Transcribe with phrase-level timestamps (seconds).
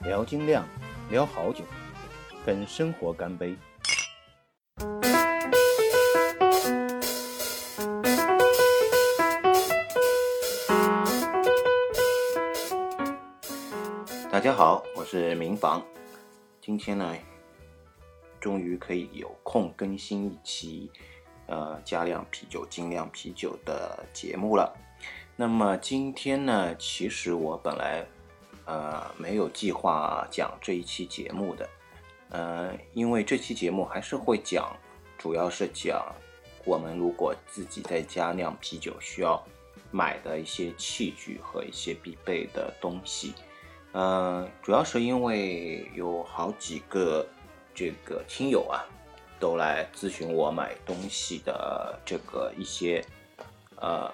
[0.00, 0.66] 聊精酿，
[1.10, 1.62] 聊好酒，
[2.46, 3.54] 跟生活干杯！
[14.30, 15.84] 大家好，我是明房。
[16.62, 17.14] 今天呢，
[18.40, 20.90] 终于可以有空更新一期
[21.46, 24.74] 呃加量啤酒、精酿啤酒的节目了。
[25.36, 28.06] 那么今天呢，其实我本来。
[28.70, 31.68] 呃，没有计划讲这一期节目的，
[32.28, 34.76] 呃，因为这期节目还是会讲，
[35.18, 36.06] 主要是讲
[36.64, 39.42] 我们如果自己在家酿啤酒需要
[39.90, 43.34] 买的一些器具和一些必备的东西。
[43.90, 47.26] 呃，主要是因为有好几个
[47.74, 48.86] 这个听友啊，
[49.40, 53.04] 都来咨询我买东西的这个一些
[53.80, 54.08] 呃。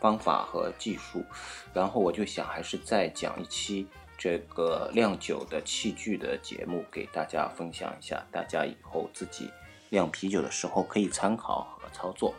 [0.00, 1.24] 方法和技术，
[1.72, 3.86] 然后我就想还是再讲一期
[4.18, 9.50] 这个酿酒的器具的节目，给大家分享一下，大家以后自己
[9.90, 12.34] 酿啤酒的时候可以参考和操作。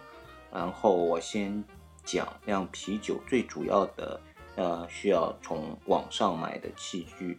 [0.52, 1.64] 然后我先
[2.04, 4.20] 讲酿啤酒最主要的，
[4.56, 7.38] 呃，需要从网上买的器具。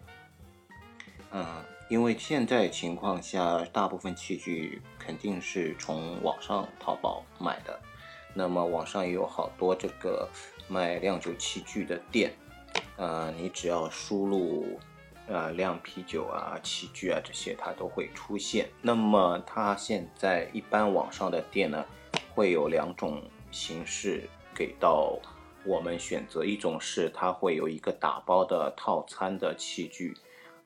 [1.31, 7.81] 嗯，因为现在情况下，大部分器具肯定是从网上淘宝买的。
[8.39, 10.29] 那么网上也有好多这个
[10.69, 12.33] 卖酿酒器具的店，
[12.97, 14.79] 呃，你只要输入
[15.27, 18.69] 呃酿啤酒啊器具啊这些，它都会出现。
[18.81, 21.85] 那么它现在一般网上的店呢，
[22.33, 24.23] 会有两种形式
[24.55, 25.19] 给到
[25.65, 30.17] 我们选择，一种是它会有一个打包的套餐的器具，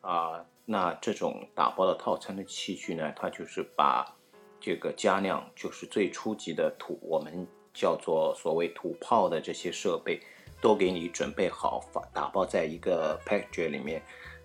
[0.02, 4.14] 啊，那这种打包的套餐的器具呢，它就是把
[4.60, 7.48] 这个加酿就是最初级的土我们。
[7.72, 10.20] 叫做所谓土炮的这些设备，
[10.60, 14.02] 都给你准备好，打包在一个 package 里面，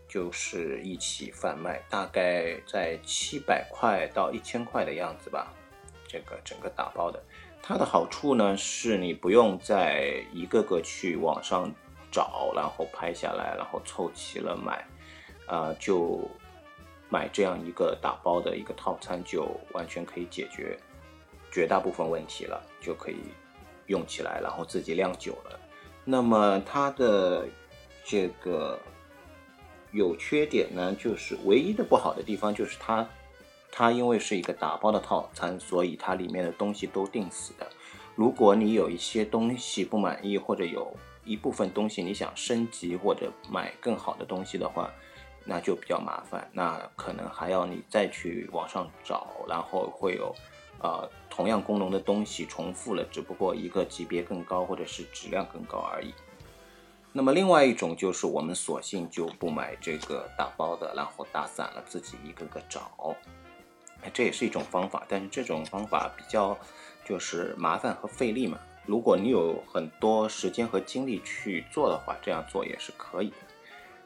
[0.07, 5.53] 就是一起贩卖，大概在七百块到一千块的样子吧。
[6.07, 7.21] 这个整个打包的，
[7.61, 11.69] 它的好处呢，是你不用再一个个去网上
[12.09, 14.87] 找，然后拍下来，然后凑齐了买，
[15.45, 16.21] 啊，就
[17.09, 20.79] 买这样一个打包的一个套餐，就完全可以解决。
[21.51, 23.17] 绝大部分问题了，就可以
[23.87, 25.59] 用起来，然后自己酿酒了。
[26.03, 27.47] 那么它的
[28.05, 28.79] 这个
[29.91, 33.07] 有缺点呢，就是唯一的不好的地方就是它，
[33.71, 37.67] 它因为是一个打包的套餐，所以它里面的东西都定死的。
[38.15, 44.91] 如果你有一些东西不满意，或者有一部分东西你想升级或者买更好的东西的话，
[45.45, 50.35] 那就比较麻烦，那可能还要你再去网上找，然后会有。
[50.79, 56.13] 呃，同样功能的东西重复了，只不过一个级别更高或者是质量更高而已。
[57.11, 63.15] 那么另外一种就是我们索性就不买这个打包的，然后打散了自己一个个找，
[64.13, 65.03] 这也是一种方法。
[65.09, 66.55] 但是这种方法比较
[67.03, 68.59] 就是麻烦和费力嘛。
[68.85, 73.33] 如果你有很多时间和精力去做的话，这样做也是可以。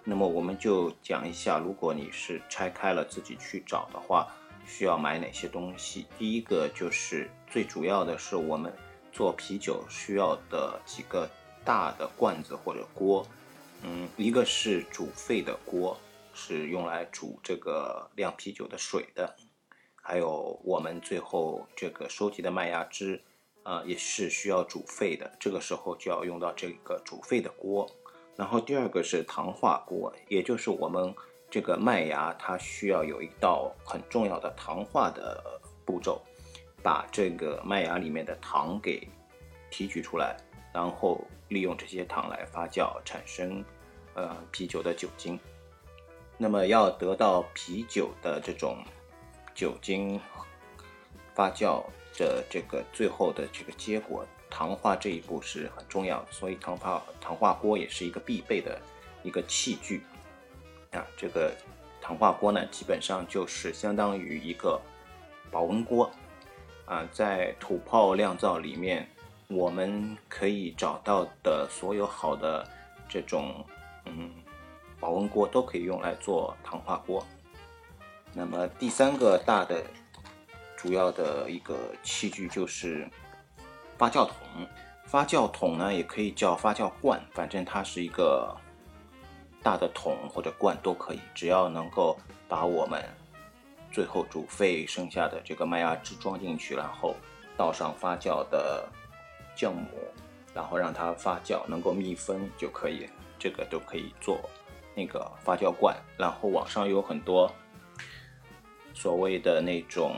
[0.06, 4.34] 那么我们就讲一下，如果你是拆开了自己去找的话。
[4.72, 6.06] 需要买哪些东西？
[6.18, 8.74] 第一个就是最主要的是我们
[9.12, 11.30] 做啤酒需要的几个
[11.66, 13.28] 大的罐子或者锅，
[13.84, 16.00] 嗯，一个是煮沸的锅，
[16.34, 19.36] 是用来煮这个酿啤酒的水的，
[19.96, 23.22] 还有我们最后这个收集的麦芽汁，
[23.64, 27.86] 啊，也是需要煮沸的，这个时候就要用到这个煮沸的锅。
[28.38, 31.14] 然后第二个是糖化锅，也就是我们。
[31.52, 36.22] 这个麦芽它需要有一道很重要的糖化的步骤，
[36.82, 39.06] 把这个麦芽里面的糖给
[39.70, 40.38] 提取出来，
[40.74, 41.20] 然后
[41.50, 43.62] 利用这些糖来发酵，产生
[44.14, 45.38] 呃啤酒的酒精。
[46.38, 48.78] 那么要得到啤酒的这种
[49.54, 50.20] 酒精
[51.36, 51.84] 发酵
[52.18, 58.82] 的这个最后的这个结果，糖化这一步是很重要，所以糖化糖化锅也是一个必备的
[59.22, 60.02] 一个器具。
[60.92, 61.54] 啊，这个
[62.02, 64.78] 糖化锅呢，基本上就是相当于一个
[65.50, 66.12] 保温锅
[66.86, 69.08] 啊，在土炮酿造里面，
[69.48, 72.68] 我们可以找到的所有好的
[73.08, 73.66] 这种
[74.04, 74.32] 嗯
[75.00, 77.26] 保温锅都可以用来做糖化锅。
[78.34, 79.82] 那么第三个大的
[80.76, 83.08] 主要的一个器具就是
[83.98, 84.36] 发酵桶，
[85.06, 88.54] 发酵桶呢也可以叫发酵罐，反正它是一个。
[89.64, 92.18] 大的桶或者罐都可以，只要能够
[92.48, 93.04] 把我们
[93.92, 97.16] 最后煮沸剩下的这个麦芽汁装进去，然后
[97.56, 98.88] 倒上发酵的
[99.56, 99.88] 酵母，
[100.54, 104.40] 然后让它发酵能够密封就可以，这个都可以做
[104.96, 107.52] 那个发酵罐，然后网上有很多
[108.94, 110.16] 所谓的那种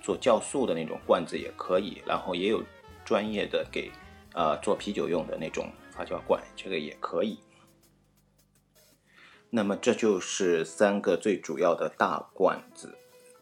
[0.00, 2.62] 做酵素的那种罐子也可以，然后也有
[3.04, 3.90] 专业的给
[4.32, 7.38] 呃做啤酒用的那种发酵罐，这个也可以。
[9.56, 12.92] 那么这就是三个最主要的大罐子，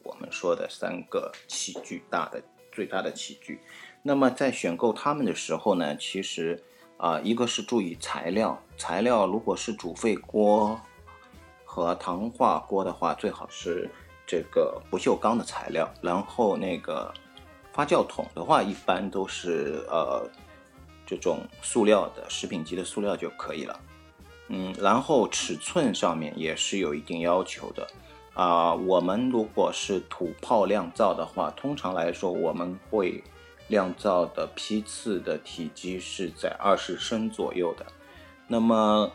[0.02, 3.58] 我们说的三个器具，大的最大的器具。
[4.02, 6.62] 那么在选购它们的时候呢，其实
[6.98, 10.78] 啊，一个是注意材料，材料如果是煮沸锅
[11.64, 13.88] 和糖化锅的话，最好是
[14.26, 15.90] 这个不锈钢的材料。
[16.02, 17.10] 然后那个
[17.72, 20.28] 发酵桶的话，一般都是呃
[21.06, 23.80] 这种塑料的食品级的塑料就可以了。
[24.54, 27.88] 嗯，然后尺寸上面也是有一定要求的，
[28.34, 33.24] 啊，我们如果是土炮酿造的话，通常来说我们会
[33.68, 37.86] 酿造的批次的体积是在二十升左右的，
[38.46, 39.10] 那么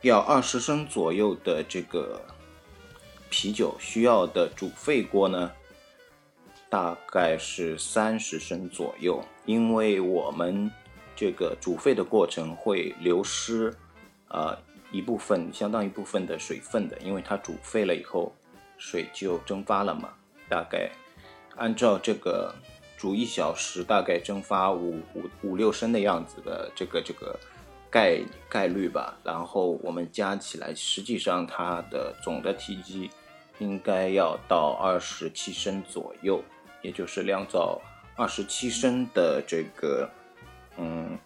[0.00, 2.20] 要二十升左右的这个
[3.28, 5.52] 啤酒需要的煮沸锅呢，
[6.68, 10.68] 大概是三十升左右，因为我们
[11.14, 13.72] 这个煮沸的过程会流失，
[14.26, 14.58] 呃。
[14.92, 18.32] 一部分相当一部分的水分的，因为它煮沸了以后，
[18.76, 20.10] 水就蒸发了嘛。
[20.48, 20.90] 大概
[21.56, 22.52] 按照这个
[22.96, 27.38] 煮一小时，大概蒸发五五五六升的样子的这个这个
[27.88, 29.16] 概概率吧。
[29.22, 33.08] 然后我们加起来，实际上它的总的体积
[33.60, 36.42] 应该要到二十七升左右，
[36.82, 37.80] 也就是酿造
[38.16, 40.10] 二十七升的这个
[40.76, 41.16] 嗯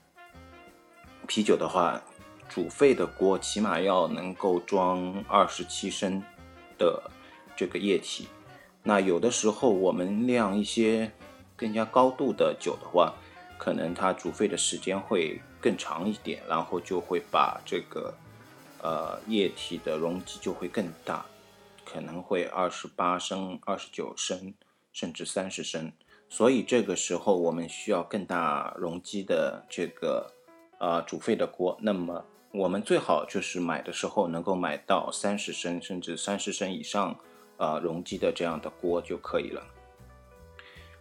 [1.26, 2.02] 啤酒的话。
[2.48, 6.22] 煮沸的锅起码要能够装二十七升
[6.78, 7.02] 的
[7.56, 8.28] 这个液体。
[8.82, 11.10] 那有的时候我们酿一些
[11.56, 13.14] 更加高度的酒的话，
[13.58, 18.14] 可能它煮沸的时间会更长一点，然后就会把这个
[18.82, 21.24] 呃液体的容积就会更大，
[21.84, 24.52] 可能会二十八升、二十九升，
[24.92, 25.90] 甚至三十升。
[26.28, 30.30] 所以这个时候我们需要更大容积的这个
[30.78, 31.78] 呃煮沸的锅。
[31.80, 32.24] 那么
[32.56, 37.18] 我们最好就是买的时候能够买到三十升甚至三十升以上，
[37.56, 39.60] 呃，容积的这样的锅就可以了。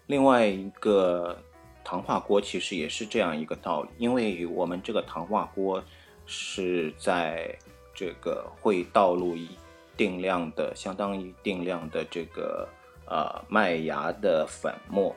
[0.08, 1.38] 另外一个
[1.84, 5.84] 糖化锅其实也是这样一个道理，因为我们这个糖化锅
[6.26, 7.56] 是在
[7.94, 9.48] 这个会倒入一
[9.96, 12.68] 定量的，相当于一定量的这个
[13.06, 15.16] 呃麦芽的粉末，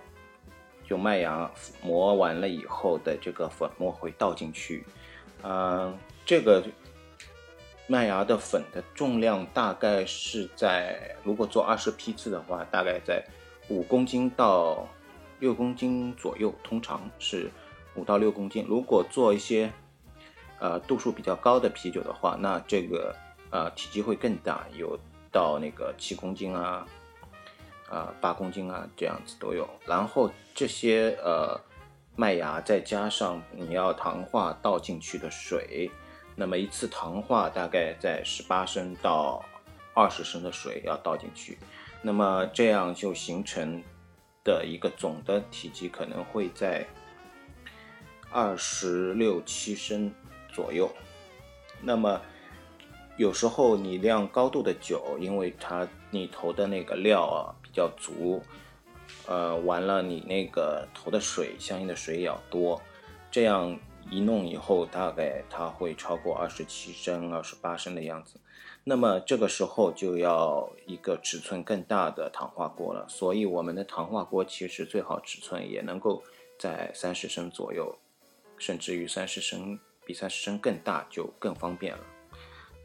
[0.87, 1.51] 就麦芽
[1.83, 4.85] 磨完了以后的这个粉末会倒进去，
[5.43, 5.97] 嗯。
[6.27, 6.61] 这个
[7.87, 13.25] 麦芽的粉的重量大概是在，如果做二十批次的话，大概在
[13.69, 14.89] 五公斤到
[15.39, 17.49] 六公斤左右，通常是
[17.95, 18.67] 五到六公斤。
[18.69, 19.73] 如果做一些
[20.59, 23.15] 呃度数比较高的啤酒的话，那这个
[23.51, 24.99] 呃体积会更大，有
[25.31, 26.85] 到那个七公斤啊，
[27.89, 29.69] 啊八公斤啊这样子都有。
[29.87, 31.61] 然后这些呃
[32.17, 35.89] 麦芽再加上你要糖化倒进去的水。
[36.39, 39.43] 那么一次糖化大概在十八升到
[39.95, 41.57] 二十升的水要倒进去，
[42.03, 43.83] 那么这样就形成
[44.45, 46.87] 的一个总的体积可能会在
[48.31, 50.13] 二十六七升
[50.53, 50.95] 左右。
[51.81, 52.21] 那么
[53.17, 58.43] 有时候你酿高度的酒，因为它你投的那个料啊比较足，
[59.27, 62.83] 呃，完了你那个投的水相应的水也要多，
[63.31, 63.79] 这样。
[64.11, 68.41] 一弄以后，大概它会超过二十七升、二十八升的样子。
[68.85, 73.05] 那么这个时候就要一个尺寸更大的糖化锅了。
[73.09, 76.23] 所以我们的糖化锅其实最好尺寸也能够
[76.59, 77.99] 在三十升左右，
[78.57, 82.05] 甚至于三十升比三十升更大就更方便了。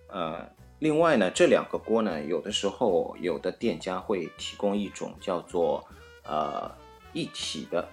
[0.08, 0.50] 呃，
[0.80, 5.88] 另外呢，这两个锅呢，有的时候有的店家会提供一种叫做
[6.24, 6.70] 呃
[7.14, 7.88] 一体的。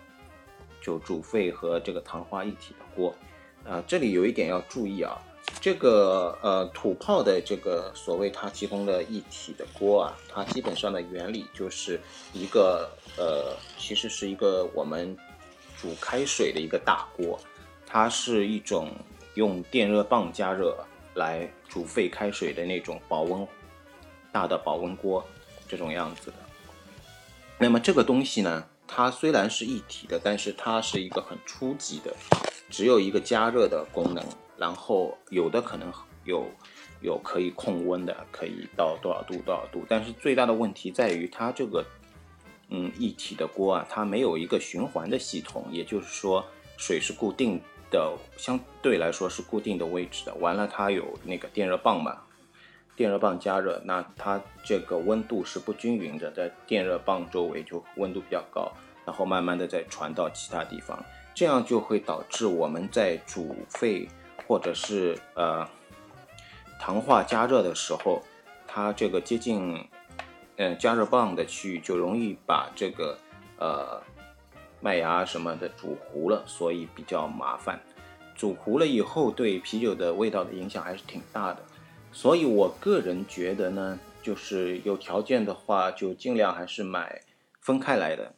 [0.80, 3.14] 就煮沸和这个糖化一体的锅，
[3.64, 5.18] 啊，这里有一点要注意啊，
[5.60, 12.00] 这个呃土炮的这个所谓它提供的一体的锅啊，它基本上的原理就是
[12.32, 15.16] 一个呃，其实是一个我们
[15.80, 17.38] 煮开水的一个大锅，
[17.86, 18.90] 它是一种
[19.34, 20.76] 用电热棒加热
[21.14, 23.46] 来煮沸开水的那种保温
[24.30, 25.24] 大的保温锅
[25.66, 26.36] 这种样子的。
[27.58, 28.64] 那么这个东西呢？
[28.88, 32.16] 它虽然是一体的，但是它是一个很初级的，
[32.70, 34.24] 只有一个加热的功能，
[34.56, 35.92] 然后有的可能
[36.24, 36.46] 有
[37.02, 41.84] 有可以控温的，可以到多少度多少度，但是最大的问题在于它这个
[42.70, 46.44] 嗯一体的锅啊，它没有一个循环的系统，也就是说
[46.76, 50.34] 水是固定的，相对来说是固定的位置的。
[50.36, 52.22] 完了它有那个电热棒嘛，
[52.98, 58.72] 电热棒加热，那它这个温度是不均匀的，在电热棒周围就温度比较高，
[59.06, 61.00] 然后慢慢的再传到其他地方，
[61.32, 64.08] 这样就会导致我们在煮沸
[64.48, 65.64] 或者是呃
[66.80, 68.20] 糖化加热的时候，
[68.66, 69.88] 它这个接近
[70.56, 73.16] 嗯加热棒的区域就容易把这个
[73.60, 74.02] 呃
[74.80, 77.78] 麦芽什么的煮糊了，所以比较麻烦。
[78.34, 81.62] 煮糊了以后，对啤酒的味道的影响还是挺大的。
[82.10, 87.22] 所以，我个人觉得呢，就是有条件的话，就尽量还是买
[87.60, 88.34] 分开来的。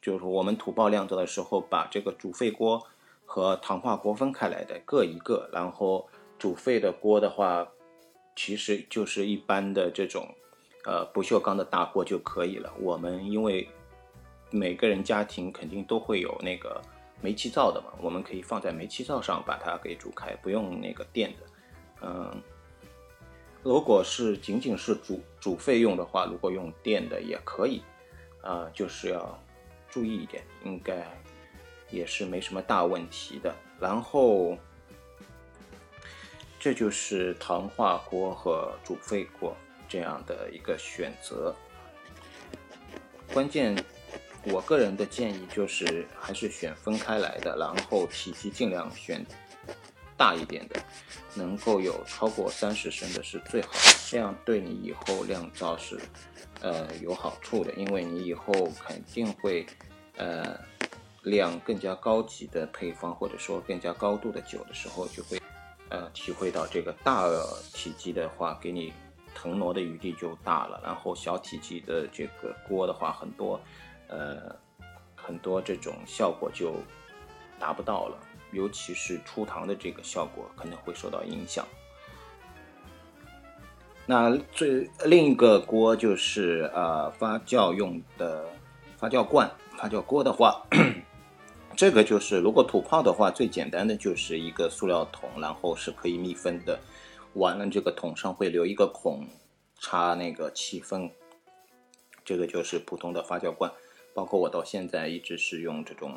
[0.00, 2.84] 就是我们土爆酿造的时候，把这个煮沸锅
[3.24, 5.48] 和糖化锅分开来的，各一个。
[5.52, 6.08] 然后
[6.40, 7.68] 煮沸的锅的话，
[8.34, 10.26] 其实就是一般的这种
[10.84, 12.72] 呃不锈钢的大锅就可以了。
[12.80, 13.68] 我们因为
[14.50, 16.82] 每个人家庭肯定都会有那个
[17.20, 21.46] 煤气灶的嘛，我们可以放在煤气灶上把它给煮开，不用那个电的，
[22.02, 22.42] 嗯。
[23.62, 27.80] 如果是仅仅是煮煮沸用的话，如果用电的也可以，
[28.42, 29.38] 啊，就是要
[29.88, 31.06] 注意一点，应该
[31.90, 33.54] 也是没什么大问题的。
[33.78, 34.58] 然后，
[36.58, 39.56] 这就是糖化锅和煮沸锅
[39.88, 41.54] 这样的一个选择。
[43.32, 43.76] 关键，
[44.44, 49.24] 我个人的建议就是还是选分开来的，然后体积尽量选。
[50.22, 50.80] 大一点的，
[51.34, 55.98] 能够有超过三十升的是最好的，这样对你以后酿造是，
[56.60, 58.52] 呃，有好处的，因为你以后
[58.86, 59.66] 肯定会，
[60.16, 60.56] 呃，
[61.24, 65.42] 酿更加高级的配方或者说更加高度的酒的时候，就会，
[65.88, 67.28] 呃，体会到这个大
[67.74, 68.92] 体积的话，给你
[69.34, 73.60] 腾挪的余地就大了，然后小体积的这个锅的话，很多，
[74.06, 74.54] 呃，
[75.16, 76.76] 很多这种效果就
[77.58, 78.16] 达不到了。
[78.52, 81.66] 尤其是出糖的这个效果可能会受到影响。
[84.04, 88.44] 那最另一个锅就是呃发酵用的
[88.96, 90.60] 发酵罐、发酵锅的话，
[91.76, 96.78] 这个就是如果土炮的话，最简单的就是一个塑料桶，然后是可以密封的。
[97.34, 99.26] 完了，这个桶上会留一个孔，
[99.78, 101.10] 插那个气封。
[102.24, 103.72] 这个就是普通的发酵罐，
[104.12, 106.12] 包括我到现在一直是用这种。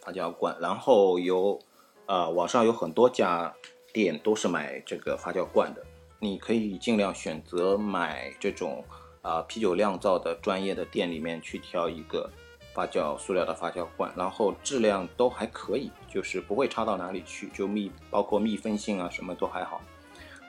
[0.00, 1.58] 发酵罐，然后有，
[2.06, 3.54] 呃，网上有很多家
[3.92, 5.84] 店都是买这个发酵罐的，
[6.18, 8.84] 你可以尽量选择买这种，
[9.22, 12.30] 啊，啤酒酿造的专业的店里面去挑一个
[12.72, 19.80] 发酵塑料的发酵罐，然后质量都还可以，就是不会差到哪里去，就密，包括密封性啊什么都还好。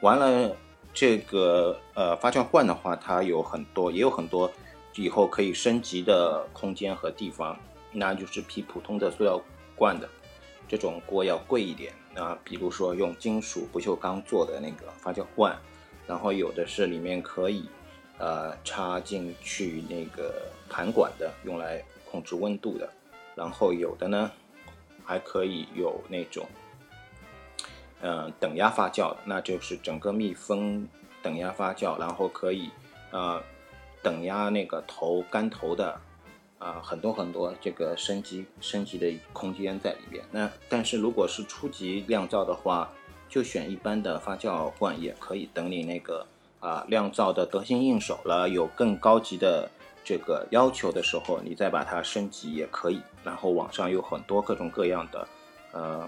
[0.02, 0.56] 完了，
[0.94, 4.50] 这个呃发酵罐的话，它有很多，也有很多
[4.96, 7.58] 以后可以升级的空间和地方。
[7.92, 9.42] 那就是比普通的塑料
[9.76, 10.08] 罐的
[10.68, 15.58] 这种锅要贵一点啊，比如说用金属不锈钢做的那个发酵罐，
[16.08, 17.70] 然后有的是里面可以
[18.18, 20.34] 呃插进去那个
[20.70, 22.90] 盘管的，用来控制温度的，
[23.36, 24.32] 然后有的呢
[25.04, 26.48] 还可以有那种
[28.02, 30.88] 嗯等压发酵的，那就是整个密封
[31.22, 32.70] 等压发酵，然后可以
[33.12, 33.44] 呃
[34.02, 36.00] 等压那个头干头的。
[36.62, 40.24] 啊，很多很多这个升级升级的空间在里边。
[40.30, 42.88] 那但是如果是初级酿造的话，
[43.28, 45.50] 就选一般的发酵罐也可以。
[45.56, 46.24] 等你那个
[46.60, 49.68] 啊酿造的得心应手了，有更高级的
[50.04, 53.02] 这个要求的时候，你再把它升级也可以。
[53.24, 55.28] 然后网上有很多各种各样的
[55.72, 56.08] 呃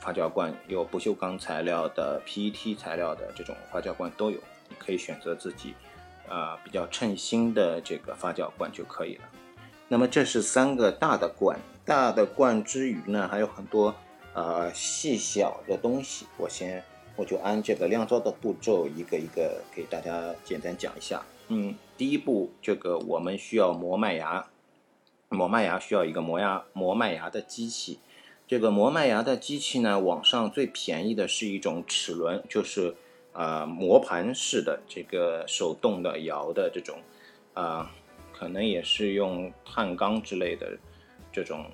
[0.00, 4.38] 发酵罐，有不锈钢材料的、PET 材料的这种发酵罐都有，
[4.70, 5.74] 你可以选择自己。
[6.28, 9.22] 啊，比较称心的这个发酵罐就可以了。
[9.88, 13.94] 那么这是三个大的罐，大的罐之余呢，还有很多
[14.32, 16.26] 呃细小的东西。
[16.38, 16.82] 我先
[17.16, 21.22] 我就按这个酿造的步骤一个一个给大家简单讲一下。
[21.48, 24.46] 嗯，第一步，这个我们需要磨麦芽，
[25.28, 27.98] 磨麦芽需要一个磨芽磨麦芽的机器。
[28.48, 32.96] 这个磨麦芽的机器呢，网上最便宜的是一种齿轮，就是。
[33.34, 36.96] 啊，磨盘式的这个手动的摇的这种，
[37.52, 37.90] 啊，
[38.32, 40.78] 可能也是用碳钢之类的
[41.32, 41.66] 这种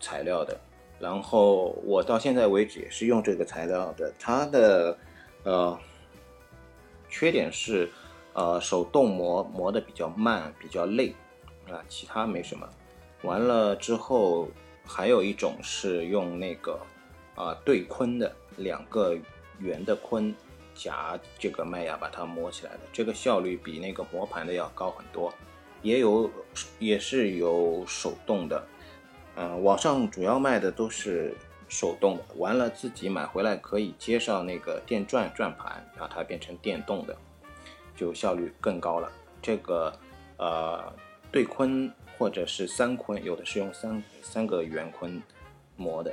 [0.00, 0.58] 材料的。
[0.98, 4.10] 然后我到现在为止也是用这个材料的。
[4.18, 4.96] 它的
[5.42, 5.78] 呃
[7.10, 7.90] 缺点是，
[8.32, 11.14] 呃，手动磨磨的比较慢，比较累
[11.68, 12.66] 啊，其他没什么。
[13.22, 14.48] 完了之后，
[14.86, 16.80] 还有一种是用那个
[17.34, 19.14] 啊对坤的两个
[19.58, 20.34] 圆的坤。
[20.74, 25.32] 夹这个麦芽把它磨起来的，这个效率比那个磨盘的要高很多，
[25.82, 26.30] 也有
[26.78, 28.64] 也是有手动的，
[29.36, 31.34] 嗯，网上主要卖的都是
[31.68, 37.16] 手动的，完了自己买回来可以接上那个电转转盘，让它变成电动的，
[37.96, 39.10] 就效率更高了。
[39.40, 39.92] 这个
[40.36, 40.92] 呃
[41.30, 45.22] 对坤或者是三坤，有的是用三三个圆坤
[45.76, 46.12] 磨的，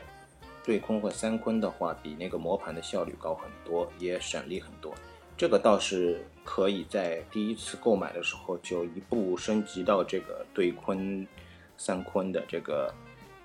[0.70, 4.94] 对坤或三坤的话，比那个磨盘的效率高很多，也省力很多。
[5.36, 11.28] 这个倒是可以在第一次购买的时候就一步升级到这个对坤、
[11.76, 12.94] 三坤的这个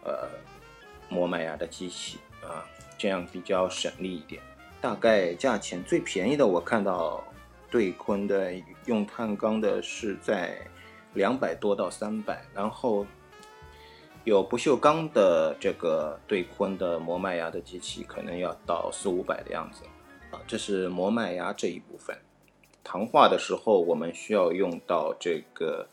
[0.05, 0.29] 呃
[1.09, 2.63] 磨麦芽的机器啊，
[2.99, 4.43] 这样比较省力一点。
[4.79, 7.25] 大概价钱最便宜的，我看到
[7.71, 8.53] 对坤的
[8.85, 10.59] 用碳钢的是在
[11.15, 13.07] 两百多到三百，然后
[14.25, 19.85] 有不锈钢的这个对坤的磨麦芽的机器，可能要到四五百的样子。
[20.31, 22.17] 啊这是磨麦芽这一部分，
[22.83, 25.87] 糖化的时候我们需要用到这个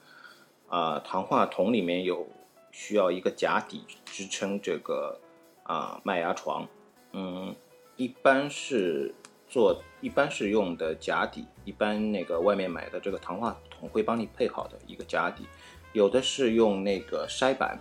[0.68, 2.26] 啊，糖化桶里面有
[2.72, 5.20] 需要一个夹底支撑这个
[5.64, 6.66] 啊麦芽床，
[7.12, 7.54] 嗯，
[7.98, 9.14] 一般是
[9.50, 15.46] 做一般是用的夹底，一般那个外面买的这个糖化桶会帮你配好的一个夹底，
[15.92, 17.78] 有的是用那个筛板，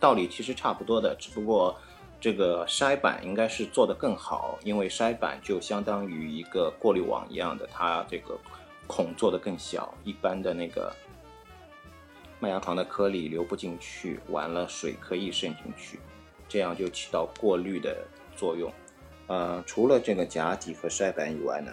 [0.00, 1.76] 道理其实差不多的，只不过。
[2.22, 8.38] 这个筛板应该是做得更好，因为筛板就相当于一个过滤网一样的，它这个
[8.86, 10.94] 孔做得更小，一般的那个
[12.38, 15.98] 麦芽床的颗粒流不进去，完了水可以渗进去，
[16.46, 17.96] 这样就起到过滤的
[18.36, 18.70] 作用。
[19.28, 21.72] 呃，除了这个夹底和筛板以外呢，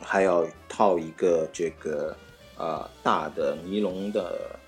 [0.00, 2.16] 还要套一个这个
[2.58, 4.58] 呃大的尼龙的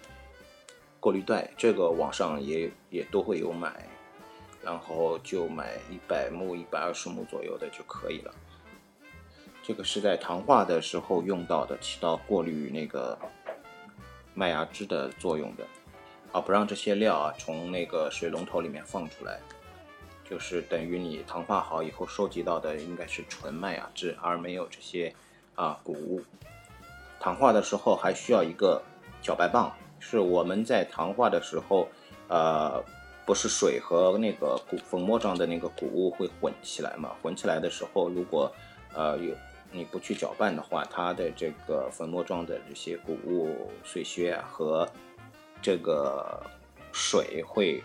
[1.04, 3.86] 过滤袋，这个网上也也都会有买。
[4.62, 8.34] 然后就买一百目、一百二十目左右的就可以了。
[9.62, 13.18] 这个是在糖化的时候用到的，起到过滤那个
[14.32, 15.66] 麦芽汁的作用的。
[16.32, 19.38] 啊，不让这些料啊从那个水龙头里面放出来，
[20.26, 25.14] 就是等于你糖化好以后收集到的应该是纯麦芽汁，而没有这些
[25.54, 26.24] 啊谷物。
[27.20, 28.82] 糖化的时候还需要一个
[29.20, 29.70] 搅拌棒，
[30.04, 31.88] 是我们在糖化的时候，
[32.28, 32.84] 呃。
[33.26, 37.12] 不是水和那个谷粉末状的那个谷物会混起来嘛？
[37.22, 38.52] 混起来的时候，如果
[38.92, 39.34] 呃有
[39.72, 44.86] 你不去搅拌的话，它的这个粉末状的这些谷物碎屑和
[45.62, 46.38] 这个
[46.92, 47.82] 水会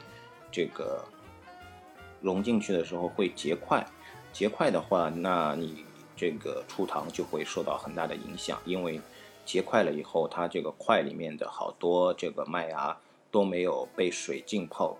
[0.51, 1.01] 这个
[2.19, 3.81] 融进去的时候会结块，
[4.33, 5.85] 结块的话，那你
[6.17, 8.99] 这个出糖就会受到很大的影响，因为
[9.45, 12.97] 结块了以后，它这个块里面的好多这个麦芽
[13.31, 14.97] 都没有被水浸泡。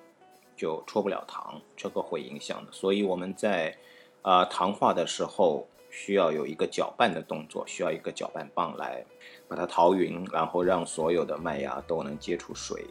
[0.55, 2.71] 就戳不了糖，这个会影响的。
[2.73, 3.73] 所以我们在
[4.21, 9.05] 啊糖化的时候需要有一个搅拌的动作，需要一个搅拌棒来
[9.47, 12.85] 把它淘匀，然后让所有的麦芽都能接触水。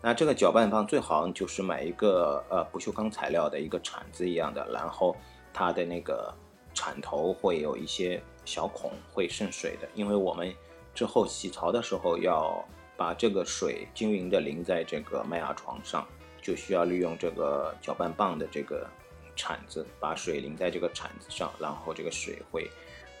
[0.00, 5.16] 那这个搅拌棒最好就是买一个呃不锈钢材料的一个铲子一样的，然后
[5.52, 6.32] 它的那个
[6.72, 10.54] 铲头会有一些小孔会渗水的，因为我们
[10.98, 12.60] 之后洗槽的时候要
[12.96, 16.04] 把这个水均匀的淋在这个麦芽床上。
[16.40, 18.88] 就需要利用这个搅拌棒的这个
[19.36, 22.70] 铲子，把水淋在这个铲子上，然后这个水会，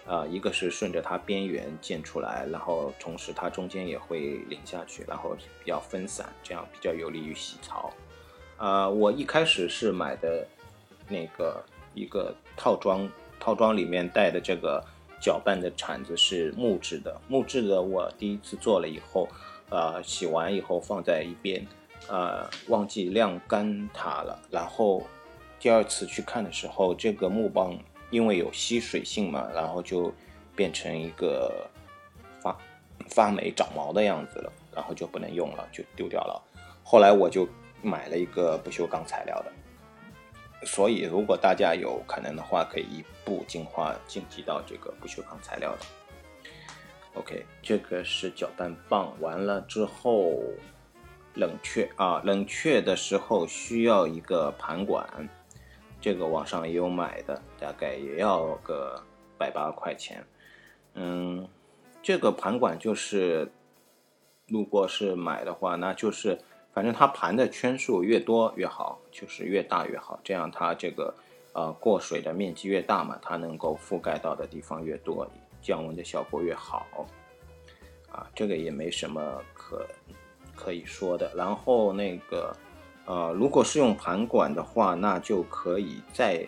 [0.06, 7.92] 呃，一个是顺着它边缘溅出来，然后同时它中间也会淋下去，然后比较分散，这样比较有利于洗槽。
[8.56, 10.46] 呃，我一开始是买的
[11.06, 11.62] 那个
[11.92, 13.06] 一个套装，
[13.38, 14.82] 套装里面带的这个
[15.20, 19.28] 搅拌的铲子是木质的，木质的我第一次做了以后，
[19.70, 21.66] 呃，洗完以后放在一边。
[22.08, 24.40] 呃，忘记晾干它了。
[24.50, 25.06] 然后
[25.60, 27.76] 第二次去看的时候，这个木棒
[28.10, 30.10] 因为有吸水性嘛，然后就
[30.56, 31.68] 变成一个
[32.40, 32.56] 发
[33.10, 36.42] 发霉长毛的样子了，然后就不能用了，就丢掉了。
[36.82, 37.46] 后来我就
[37.82, 39.52] 买了一个不锈钢材料的。
[40.64, 45.86] 所以，如果大家有可能的话，可以一步进化晋级到这个不锈钢材料的。
[47.14, 50.40] OK，这个是搅拌棒，完了之后。
[51.34, 55.28] 冷却啊，冷却的时候需要一个盘管，
[56.00, 59.00] 这个网上也有买的，大概也要个
[59.36, 60.24] 百八块钱。
[60.94, 61.48] 嗯，
[62.02, 63.52] 这个盘管就是，
[64.48, 66.40] 如果是买的话，那就是
[66.72, 71.14] 反正它盘的圈数越多越好，就是越大越好，这样它这个
[71.52, 75.26] 呃过水的面积越大嘛，它能够覆盖到的地方越多，
[75.60, 76.86] 降温的效果越好。
[78.10, 79.86] 啊，这个也没什么可。
[80.60, 82.52] 可以说的，然后那个，
[83.06, 86.44] 呃，如果是用盘管的话，那就可以再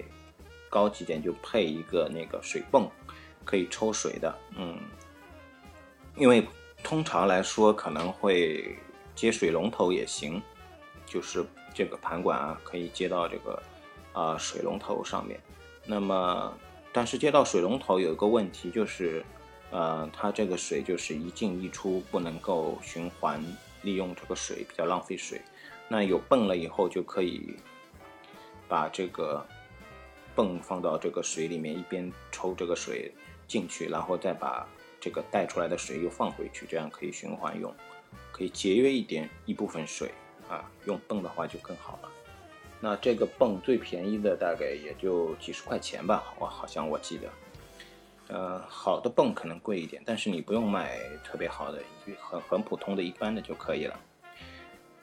[0.68, 2.90] 高级点，就配一个那个水泵，
[3.44, 4.76] 可以抽水的，嗯，
[6.16, 6.44] 因为
[6.82, 8.76] 通常来说可能会
[9.20, 10.40] 接水龙头也行，
[11.04, 13.62] 就是这个盘管啊，可以接到这个
[14.14, 15.38] 啊水龙头上面。
[15.84, 16.56] 那么，
[16.90, 19.22] 但是接到水龙头有一个问题，就是
[19.70, 23.44] 呃，它这个水就是一进一出，不能够循环
[23.82, 25.42] 利用这个水，比较浪费水。
[25.86, 27.54] 那有泵了以后，就可以
[28.68, 29.46] 把这个
[30.34, 33.12] 泵放到这个水里面，一边抽这个水
[33.46, 34.66] 进去，然后再把
[34.98, 37.70] 这个带出来的水又放回去，这样可以循环用，
[38.40, 40.10] 可以节约一点一部分水。
[40.48, 42.08] 啊，用泵的话就更好了。
[42.80, 47.28] 那这个泵最便宜的大概也就几十块钱吧，我好像我记得。
[48.28, 51.80] 呃，好的泵可能贵一点，但是你不用买特别好的，
[52.18, 54.00] 很很普通的一般的就可以了。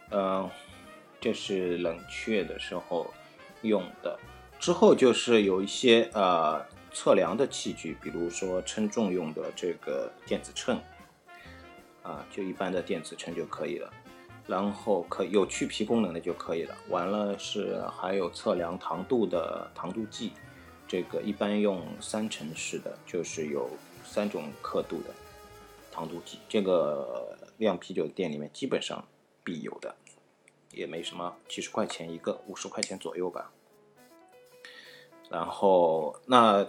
[0.10, 0.50] 嗯，
[1.22, 3.14] 这是冷却的时候
[3.62, 4.20] 用的。
[4.60, 10.82] 之后就是有一些呃测量的器具，比如说称重用的这个电子秤，
[12.08, 13.92] 啊，就一般的电子秤就可以了。
[14.48, 16.74] 然后可有去皮功能的就可以了。
[16.88, 20.32] 完了是还有测量糖度的糖度计，
[20.88, 23.70] 这个一般用三层式的，就是有
[24.06, 25.14] 三种刻度的
[25.92, 26.40] 糖度计。
[26.48, 29.04] 这个 酿啤酒店里面基本上
[29.44, 29.94] 必有的，
[30.72, 33.52] 也没什么，几十块钱一个，五十块钱左右吧。
[35.30, 36.66] 然后那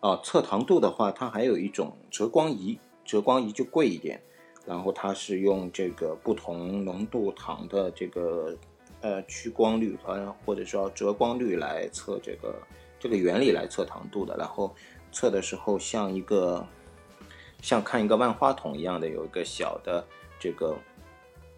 [0.00, 4.20] 啊测糖度的话，它还有一种折光仪，折光仪就贵一点。
[4.66, 8.56] 然后它是用这个不同浓度糖的这个
[9.00, 12.54] 呃屈光率呃或者说折光率来测这个
[13.00, 14.36] 这个原理来测糖度的。
[14.36, 14.74] 然后
[15.10, 16.64] 测的时候像一个
[17.60, 20.04] 像看一个万花筒一样的有一个小的
[20.38, 20.76] 这个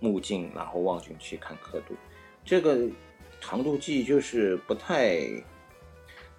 [0.00, 1.94] 目镜，然后望进去看刻度。
[2.44, 2.88] 这个
[3.40, 5.20] 糖度计就是不太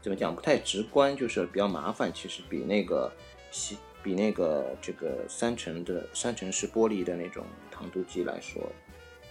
[0.01, 2.11] 怎么讲不太直观，就是比较麻烦。
[2.13, 3.11] 其实比那个
[3.51, 3.77] 细。
[4.05, 8.61] 比那个这个三层的三层式玻璃的那种糖度计来说，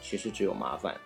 [0.03, 1.01] 其实只有麻烦。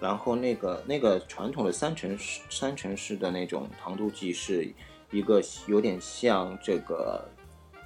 [0.00, 4.72] 然后那个那个传统的三层式三层式的那种糖度计是
[5.10, 7.28] 一个有点像这个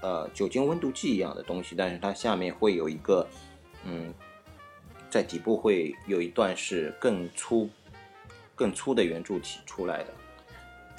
[0.03, 3.27] 呃酒精温度计一样的东西，但是它下面会有一个
[3.87, 4.12] 嗯，
[5.09, 7.71] 在底部会有一段是更粗
[8.55, 10.14] 更粗的圆柱体出来的，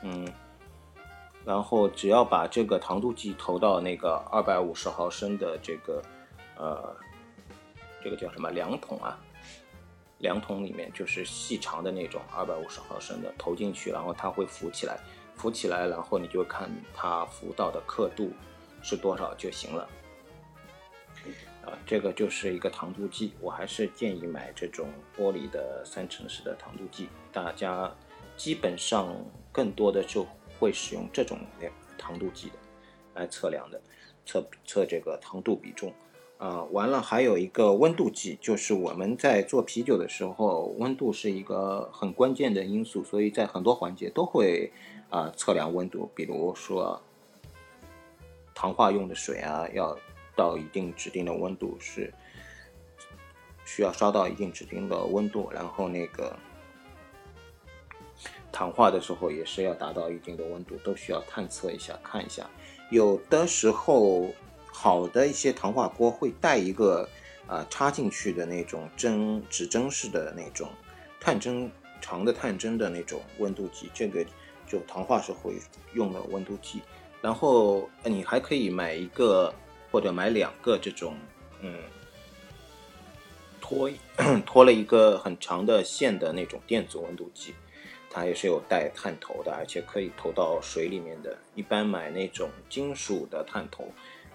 [0.01, 0.27] 嗯。
[1.45, 6.01] 然后只要把这个糖度计投到那个二百五十毫升的这个，
[6.57, 6.95] 呃，
[8.01, 9.19] 这个叫什么量筒啊？
[10.19, 14.97] 量筒里面就是细长的那种二百五十毫升的，投进去，然后它会浮起来，
[15.35, 18.31] 浮起来，然后你就看它浮到的刻度
[18.81, 19.89] 是多少就行了。
[21.65, 27.93] 啊，这个就是一个糖度计，我还是建议买这种玻璃的三层式的糖度计，大家
[28.37, 29.13] 基本上
[29.51, 30.25] 更多的就。
[30.63, 31.37] 会使用这种
[31.97, 32.53] 糖度计的
[33.15, 33.81] 来测量的，
[34.25, 35.93] 测测这个糖度比重
[36.37, 36.63] 啊。
[36.71, 44.71] 完了，还有一个温度计，就是我们在做啤酒的时候，温度是一个很关键的因素，所以在很多环节都会
[45.09, 46.09] 啊测量温度。
[46.15, 47.01] 比如说，
[48.55, 49.97] 糖化用的水啊，要
[50.33, 52.13] 到一定指定的温度是
[53.65, 56.33] 需要烧到一定指定的温度，然后那个。
[58.53, 62.47] 糖化的时候也是要达到一定的温度，都需要探测一下看一下。
[62.91, 64.29] 有的时候
[64.67, 67.09] 好的一些糖化锅会带一个
[67.47, 70.69] 啊插进去的那种针指针式的那种
[71.19, 74.23] 探针长的探针的那种温度计，这个
[74.67, 75.55] 就糖化时候会
[75.93, 76.81] 用的温度计。
[77.21, 79.51] 然后你还可以买一个
[79.91, 81.15] 或者买两个这种
[81.61, 81.73] 嗯
[83.59, 83.89] 拖
[84.45, 87.55] 拖了一个很长的线的那种电子温度计。
[88.13, 91.35] 它也是有带探头的，而且可以投到水里面的。
[91.55, 93.87] 一般买那种金属的探头，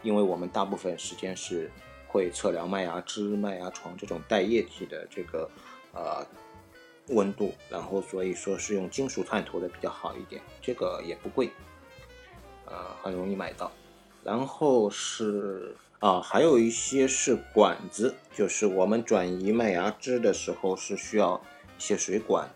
[0.02, 1.70] 因为我们大部分时间是
[2.08, 5.48] 会测量麦芽汁、麦芽床这种带液体的这个
[5.94, 6.26] 呃
[7.10, 10.42] 温度，然后所以说是用金属探头的比较好一点。
[10.60, 11.50] 这个也不贵，
[12.66, 13.70] 呃，很容易买到。
[14.24, 21.40] 然后是啊，还有一些是管子，就是我们转移麦芽汁的时候是需要
[21.78, 22.48] 一些水管。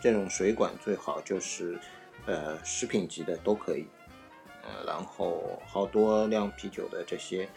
[0.00, 1.76] 这种水管最好就是，
[2.24, 3.84] 呃，食品级的都可以，
[4.62, 7.48] 呃，然后好多酿啤酒的这些，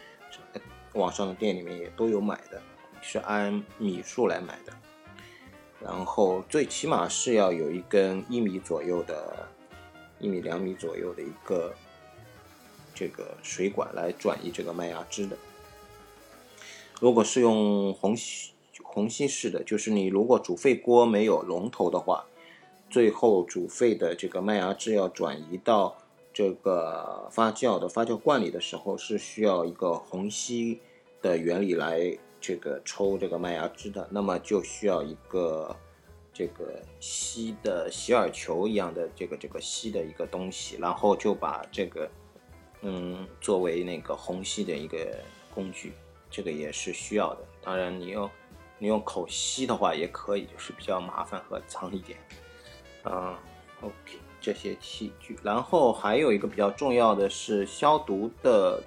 [0.93, 2.59] 网上的店里面也都有买的，
[2.99, 4.73] 是按米数来买的，
[5.79, 9.47] 然后最起码是要有一根一米左右的，
[10.17, 11.71] 一米两米左右的一个
[12.95, 15.37] 这个水管来转移这个麦芽汁的。
[16.99, 22.25] 如果是用虹吸虹吸式的，就是你如果煮沸锅没有龙头的话。
[22.91, 25.95] 最后煮沸的这个麦芽汁要转移到
[26.33, 30.81] 这个发酵的发酵罐里的时候，是需要一个虹吸
[31.21, 34.05] 的原理来这个抽这个麦芽汁的。
[34.11, 35.73] 那么就需要一个
[36.33, 42.11] 这个吸的洗耳球一样的这个这个吸的一个东西，然后就把这个
[42.81, 44.97] 嗯作为那个虹吸的一个
[45.55, 45.93] 工具，
[46.29, 47.39] 这个也是需要的。
[47.63, 48.29] 当然，你用
[48.77, 52.19] 你用口吸的话也可以，就是比较麻烦和脏一点。
[53.05, 53.35] 嗯
[53.81, 58.81] ，OK，这些器具，然后还有一个比较重要的是消毒的。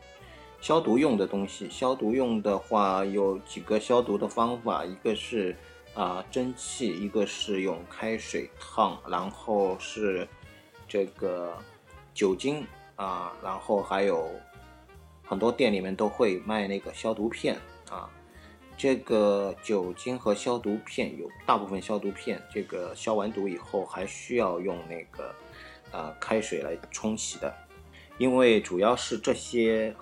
[0.61, 5.55] 消毒用的东西，消毒用的话有几个消毒的方法，一个是
[5.93, 10.27] 啊蒸汽，一个是用开水烫，然后是
[10.89, 11.53] 这个
[12.15, 14.31] 酒精啊，然后还有
[15.23, 17.61] 很多店里面都会卖那个消毒片啊。
[18.77, 25.35] 这个酒精和消毒片有大部分消毒片，这个消完毒以后还需要用那个
[25.91, 27.55] 啊开水来冲洗的，
[28.19, 29.95] 因为主要是这些。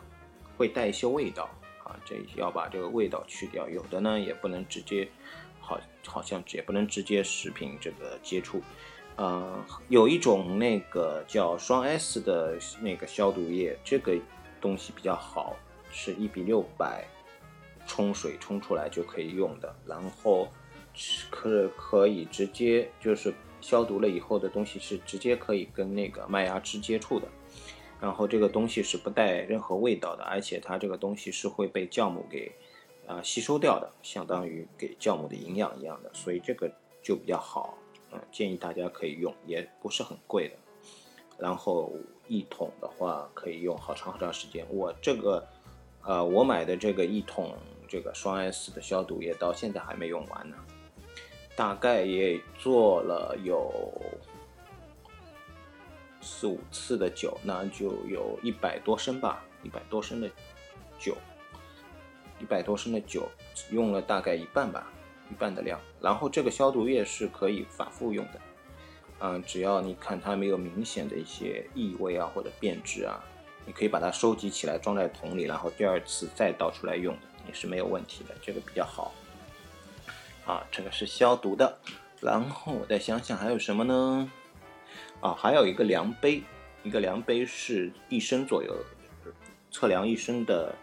[0.59, 1.49] 会带一些味道
[1.83, 3.69] 啊，这要把这个味道去掉。
[3.69, 5.09] 有的呢也不能直接，
[5.59, 8.63] 好，好像也不能直接食品这个接触。
[9.17, 14.17] 呃，有一种那个叫双 S 的那个消毒液，这个
[14.61, 15.57] 东西比较好，
[15.91, 17.09] 是一比六百
[17.93, 19.77] 冲水冲出来就可以用的。
[19.87, 20.49] 然后
[21.31, 27.29] 可可以直接就是消毒了以后的东西是直接可以跟那个麦芽汁接触的。
[28.01, 32.51] 然后这个东西是不带任何味道的，而且它这个东西是会被酵母给
[33.07, 37.77] 啊吸收掉的，相当于给酵母的营养一样的，所以这个就比较好，
[38.11, 40.57] 嗯，建议大家可以用，也不是很贵的。
[41.39, 41.93] 然后
[42.29, 44.65] 一桶的话可以用好长好长时间。
[44.71, 45.45] 我这个
[46.05, 47.55] 呃我买的这个一桶
[47.93, 50.57] 这个双 S 的消毒液到现在还没用完呢，
[51.55, 53.71] 大概也做了有。
[56.25, 60.31] 四五次的酒，那就有一百多升吧，一百多升的
[60.99, 61.17] 酒，
[62.41, 63.29] 一百多升的酒
[63.71, 64.91] 用了大概一半吧，
[65.31, 65.79] 一半的量。
[66.01, 68.41] 然后这个消毒液是可以反复用的，
[69.19, 73.21] 嗯，只要你看它没有明显的一些异味啊或者变质啊，
[73.67, 79.13] 你可以把它收集起来装在桶里，然后第二次再倒出来用也是没有问题的，这个比较好。
[80.45, 81.79] 啊，这个是消毒的，
[82.21, 84.31] 然后我再想想还有什么呢？
[85.21, 86.43] 啊，还有一个量杯，
[86.83, 88.75] 一个量杯是一升左右，
[89.71, 90.75] 测量一升的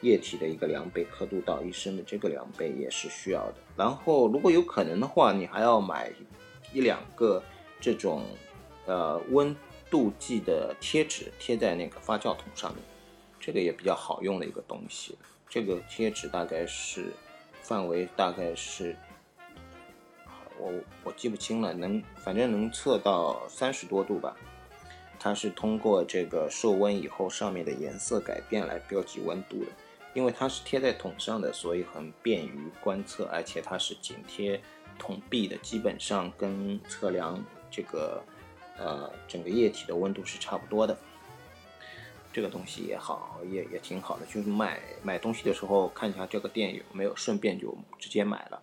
[0.00, 3.56] 液体的一个量杯，刻度到一升的这个量杯也是需要的。
[3.76, 6.10] 然后，如果有可能的话，你还要买
[6.72, 7.42] 一两个
[7.78, 8.24] 这种
[8.86, 9.54] 呃温
[9.90, 12.82] 度计的贴纸，贴在那个发酵桶上面，
[13.46, 15.16] 这个也比较好用的一个东西。
[15.48, 17.12] 这个贴纸大概是
[17.62, 18.96] 范围大概是。
[20.58, 20.72] 我
[21.04, 24.36] 我记不清了，能反正能测到三十多度吧。
[25.20, 29.70] 它是通过这个受温以后上面的颜色改变来标记温度的。
[30.12, 34.60] 因为它是贴在桶上的，所以很便于观测，而且它是紧贴
[34.98, 38.20] 桶壁的，基本上跟测量这个
[38.76, 40.98] 呃整个液体的温度是差不多的。
[42.36, 48.60] 这个东西也好，也也挺好的，就是买买东西的时候看一下这个店有没有，顺便就直接买了。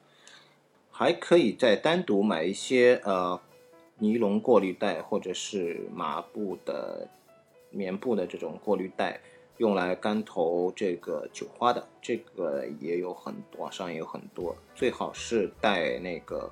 [0.91, 3.41] 还可以再单独买一些呃
[3.97, 7.09] 尼龙过滤袋或者是麻布的
[7.71, 9.19] 棉布的这种过滤袋，
[9.57, 16.47] 用来干投这个酒花的，这个也有很多网上也有很多，最好是带那个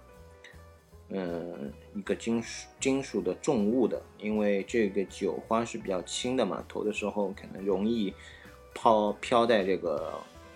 [1.11, 8.13] 嗯一个金属金属的重物的，因为这个酒花是比较轻的嘛，投的时候可能容易
[8.73, 10.13] 抛飘在这个。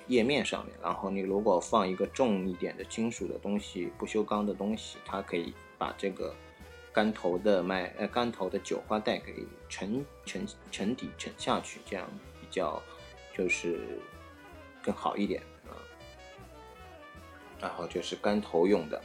[0.07, 6.31] 液面上面，然后你如果放一个重一点的金属的东西，不锈钢的东西，它可以把这个
[6.93, 9.33] 干头的麦呃干头的酒花袋给
[9.67, 12.07] 沉沉沉底沉下去，这样
[12.39, 12.79] 比较
[13.35, 13.99] 就是
[14.83, 15.73] 更好一点啊。
[17.59, 19.01] 然后就是干头用的，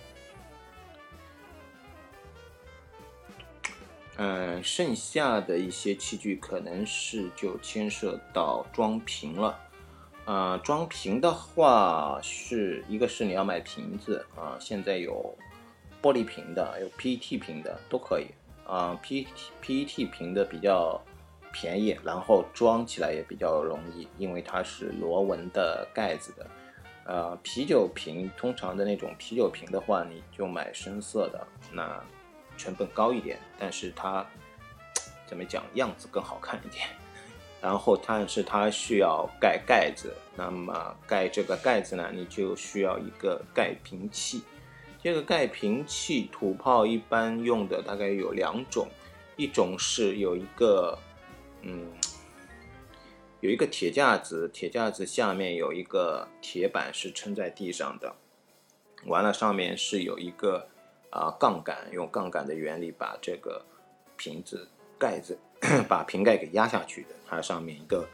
[4.22, 9.58] 嗯，剩下的一些器具可能是就牵涉到装瓶了。
[10.26, 15.34] 啊，装瓶的话是一个是你要买瓶子啊，现在有
[16.02, 18.26] 玻璃瓶的，有 PET 瓶的都可以
[18.66, 18.94] 啊。
[19.02, 19.26] PET
[19.62, 21.00] PET 瓶的比较
[21.50, 26.46] 便宜，然后装起来也比较容易，因为它是螺纹的盖子的。
[27.06, 32.04] 呃，啤酒瓶通常的那种啤酒瓶的话，你就买深色的，那
[32.60, 34.26] 成本高一点，但是它
[35.26, 36.86] 怎么讲，样子更好看一点。
[37.62, 44.42] 然后，但是它需要盖盖子，那么盖这个盖子呢，你就需要一个盖瓶器。
[45.02, 48.88] 这个盖瓶器，土炮一般用的大概有两种，
[49.36, 50.98] 一种是有一个，
[51.60, 51.92] 嗯，
[53.40, 58.14] 有一个铁架子，铁架子下面有一个铁板是撑在地上的，
[59.04, 60.66] 完了上面是有一个
[61.10, 63.64] 啊杠杆，用杠杆的原理把这个
[64.16, 64.68] 瓶子
[64.98, 65.38] 盖子
[65.88, 67.08] 把瓶盖给压下去的。
[67.28, 68.08] 它上面一个，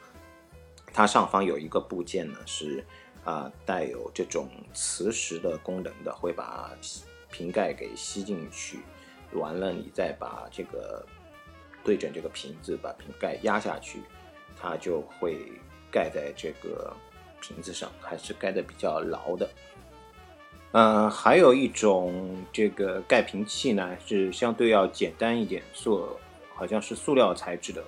[0.93, 2.85] 它上方有一个部件呢是
[3.25, 6.71] 啊带有这种磁石的功能的，会把
[7.31, 8.81] 瓶盖给吸进去，
[9.33, 11.05] 完了你再把这个
[11.85, 14.03] 对准这个瓶子，把瓶盖压下去，
[14.59, 15.53] 它就会
[15.91, 16.95] 盖在这个
[17.41, 19.49] 瓶子上，还是盖的比较牢的。
[20.73, 26.07] 嗯，还有一种这个盖瓶器呢，是相对要简单一点，塑
[26.55, 27.83] 好像是塑料材质的。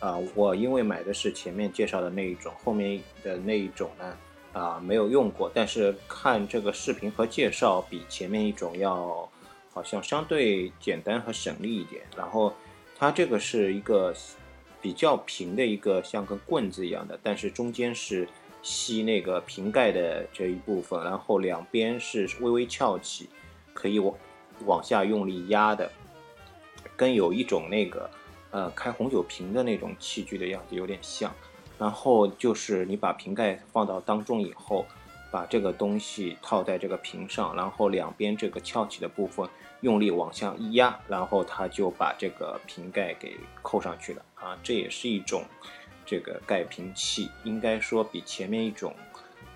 [0.00, 4.16] 啊，我因为买的是前面介绍的那一种，后面的那一种呢，
[4.52, 9.26] 啊没有用过，但是看这个视频和介绍，比前面一种要
[9.72, 12.02] 好像相对简单和省力一点。
[12.14, 12.52] 然后
[12.98, 14.14] 它这个是一个
[14.82, 18.28] 比较平的一个像个棍子一样的，但是中间是。
[18.62, 23.28] 吸那个瓶盖的这一部分，然后两边是微微翘起，
[23.72, 24.14] 可以往
[24.66, 25.90] 往下用力压的，
[26.96, 28.10] 跟有一种那个
[28.50, 31.32] 呃开红酒瓶的那种器具的样子有点像。
[31.78, 34.84] 然后就是你把瓶盖放到当中以后，
[35.30, 39.48] 把这个东西套在这个瓶上，然后两边这个翘起的部分
[39.82, 45.44] 用力往下一压，然后它就把这个瓶盖给扣上去了啊，这也是一种。
[46.10, 48.94] 这个盖瓶器应该说比前面一种，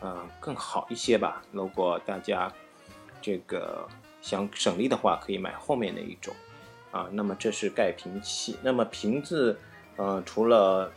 [0.03, 1.43] 嗯，更好一些吧。
[1.51, 2.53] 如果大家
[3.23, 3.89] 这个
[4.21, 6.35] 想省力的话，可以买后面那一种，
[6.91, 8.59] 啊，那么这是盖瓶器。
[8.63, 9.59] 那么瓶子，
[9.97, 10.93] 嗯，除了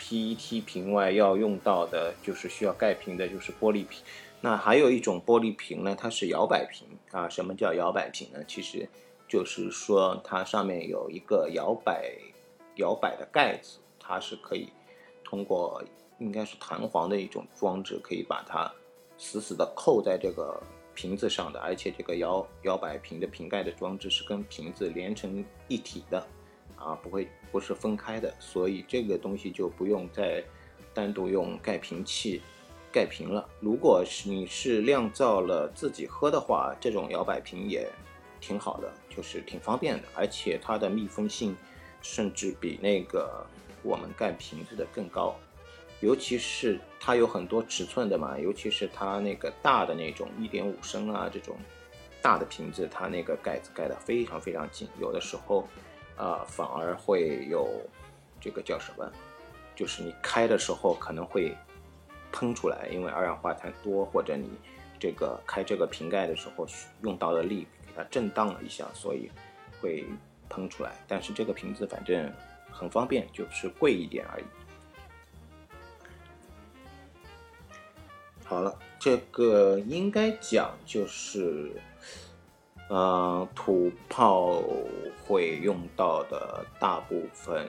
[0.00, 4.02] PET 瓶外，要用到的就是需要盖瓶的，就是玻璃瓶。
[4.40, 7.28] 那还有一种玻璃瓶呢，它是摇摆瓶啊。
[7.28, 8.42] 什么叫摇摆瓶呢？
[8.48, 8.88] 其实
[9.28, 12.10] 就是说它上面有一个摇摆
[12.76, 14.70] 摇摆的盖子，它是可以。
[15.28, 15.84] 通过
[16.18, 18.72] 应该是弹簧的一种装置，可以把它
[19.18, 20.58] 死死的扣在这个
[20.94, 26.26] 瓶子上的，而且这个摇摇摆瓶的瓶盖的装置是跟瓶子连成一体的，
[26.76, 30.42] 啊，不会不是分开的，所以这个东西就不用再
[30.94, 32.40] 单独用盖瓶器
[32.90, 33.46] 盖瓶了。
[33.60, 37.86] 如果是你是酿造了自己喝的话，这种摇摆瓶也
[38.40, 41.54] 挺好的，就是挺方便的，而且它的密封性
[42.00, 43.44] 甚至比那个。
[43.82, 45.34] 我们盖瓶子的更高，
[46.00, 51.56] 尤其是它有很多尺寸的嘛，尤其是它那个大的那种一点五升啊这种
[52.22, 55.66] 大的瓶子，它那个盖子盖得非常非常紧，有的时候
[56.16, 57.68] 啊反而会有
[58.40, 59.10] 这个叫什么，
[59.74, 61.56] 就是你开的时候可能会
[62.30, 64.50] 喷出来，因为二氧化碳多，或者你
[65.00, 66.66] 这个开这个瓶盖的时候
[67.02, 69.30] 用到的力给它震荡了一下，所以
[69.80, 70.04] 会
[70.48, 70.92] 喷出来。
[71.08, 72.32] 但是这个瓶子反正。
[72.70, 74.44] 很方便，就是贵一点而已。
[78.44, 81.72] 好了，这个应该讲就是，
[82.88, 84.62] 呃，土炮
[85.26, 87.68] 会用到的大部分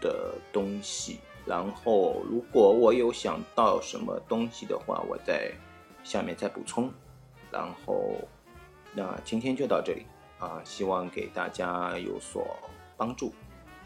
[0.00, 1.20] 的东西。
[1.46, 5.50] 然后，如果我有想到什么东西的话，我在
[6.02, 6.92] 下面再补充。
[7.50, 8.16] 然后，
[8.92, 10.04] 那今天就到这里
[10.38, 12.56] 啊，希望给大家有所
[12.96, 13.32] 帮助。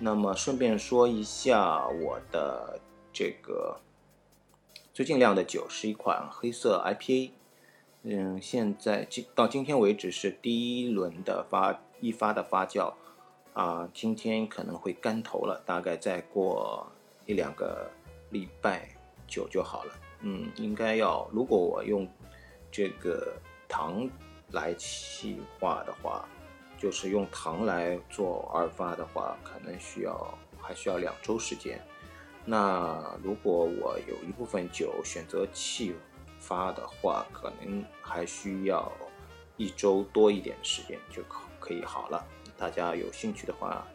[0.04, 2.80] 那么顺便说一下，我的
[3.12, 3.78] 这个
[4.92, 7.30] 最近酿的酒是一款黑色 IPA，
[8.02, 12.94] 嗯，现在今到今天为止是第一轮的发一发的发酵，
[13.52, 16.84] 啊，今天可能会干头了，大概再过
[17.24, 17.88] 一两个
[18.30, 18.88] 礼拜
[19.28, 22.08] 酒就好了，嗯，应该要如果我用
[22.72, 23.34] 这个
[23.68, 24.10] 糖
[24.50, 26.28] 来气化的话。
[26.83, 31.81] 就是用糖来做二发的话，可能需要还需要两周时间。
[32.45, 35.95] 那如果我有一部分酒选择气
[36.40, 38.90] 发的话，可能还需要
[39.57, 42.27] 一周多一点时间就可可以好了。
[42.59, 43.87] 大家有兴趣的话，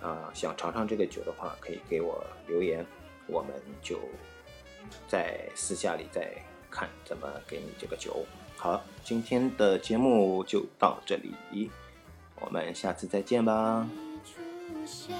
[0.00, 2.86] 啊，想尝尝这个酒的话，可以给我留言，
[3.26, 3.50] 我们
[3.82, 3.98] 就
[5.08, 6.30] 在私下里再
[6.70, 8.24] 看怎么给你这个酒。
[8.56, 11.68] 好，今天的节目就到这里。
[12.40, 13.86] 我们下次再见吧。
[14.24, 14.40] 出
[14.86, 15.14] 现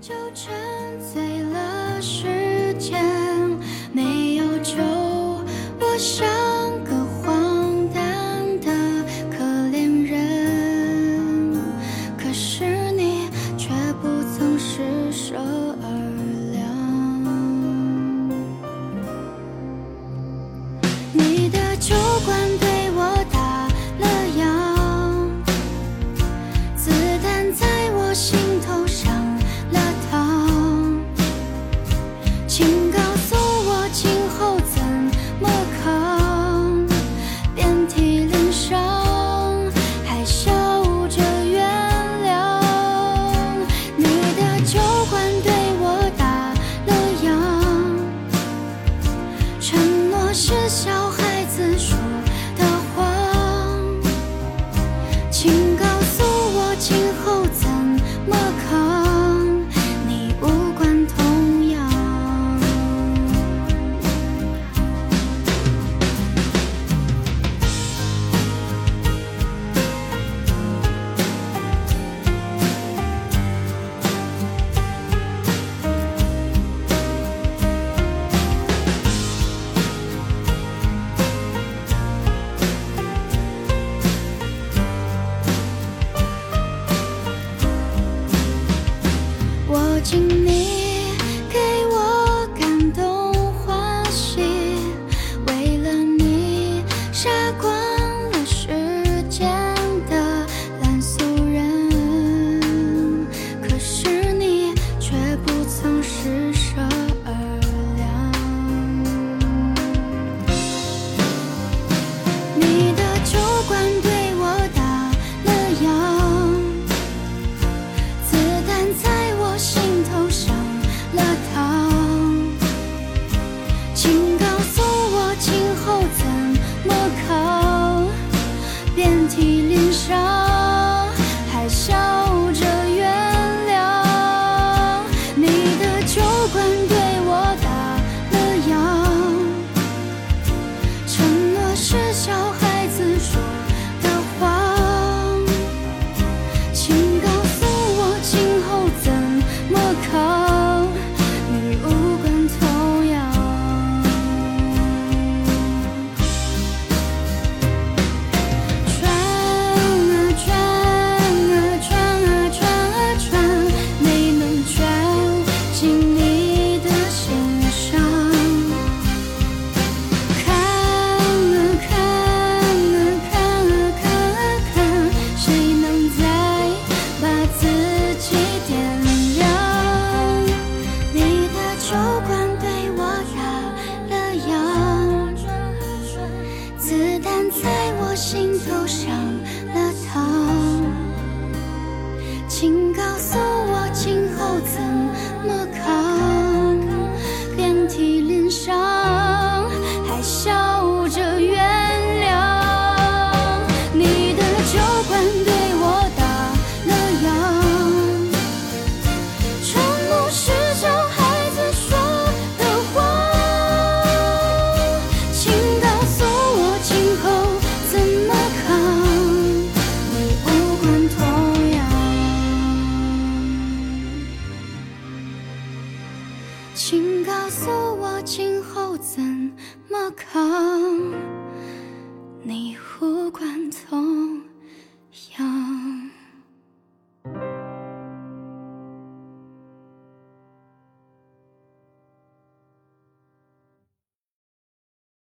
[0.00, 0.52] 就沉
[1.00, 3.02] 醉了时间，
[3.92, 4.74] 没有酒，
[5.80, 6.43] 我想。